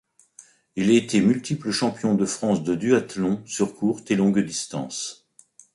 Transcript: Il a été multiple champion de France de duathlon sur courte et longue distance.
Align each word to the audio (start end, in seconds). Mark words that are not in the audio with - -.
Il 0.75 0.89
a 0.89 0.93
été 0.95 1.21
multiple 1.21 1.69
champion 1.71 2.15
de 2.15 2.25
France 2.25 2.63
de 2.63 2.73
duathlon 2.73 3.43
sur 3.45 3.75
courte 3.75 4.09
et 4.09 4.15
longue 4.15 4.39
distance. 4.39 5.27